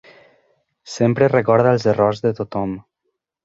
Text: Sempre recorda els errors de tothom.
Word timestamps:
Sempre 0.93 1.29
recorda 1.37 1.77
els 1.77 1.87
errors 1.95 2.25
de 2.27 2.35
tothom. 2.43 2.77